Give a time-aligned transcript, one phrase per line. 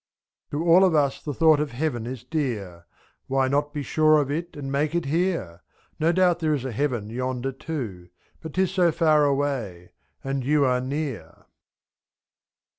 [0.49, 2.87] To all of us the thought of heaven is dear—
[3.27, 5.61] Why not be sure of it and make it here?
[5.99, 8.09] ^i'No doubt there is a heaven yonder too.
[8.41, 9.91] But 'tis so far away—
[10.23, 11.45] and you are near.